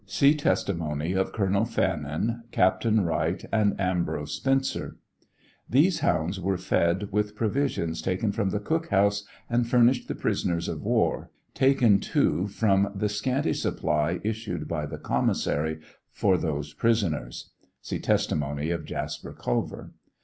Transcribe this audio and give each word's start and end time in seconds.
(See 0.07 0.33
testimony 0.33 1.13
of 1.13 1.31
Colonel 1.31 1.63
Fannin, 1.63 2.41
Captain 2.51 3.01
Wright, 3.01 3.45
and 3.51 3.79
Ambrose 3.79 4.33
Spencer.) 4.33 4.97
These 5.69 5.99
hounds 5.99 6.39
were 6.39 6.57
fed 6.57 7.11
with 7.11 7.35
provisions 7.35 8.01
taken 8.01 8.31
from 8.31 8.49
the 8.49 8.59
cook 8.59 8.87
house 8.87 9.25
and 9.47 9.69
furnished 9.69 10.07
the 10.07 10.15
prisoners 10.15 10.67
of 10.67 10.81
war, 10.81 11.29
taken, 11.53 11.99
too, 11.99 12.47
from 12.47 12.91
the 12.95 13.09
scanty 13.09 13.53
supply 13.53 14.19
issued 14.23 14.67
by 14.67 14.87
the 14.87 14.97
commissary 14.97 15.79
for 16.09 16.35
those 16.35 16.73
prisoners. 16.73 17.51
(See 17.83 17.99
testimony 17.99 18.71
of 18.71 18.85
Jasper 18.85 19.33
Culver.) 19.33 19.91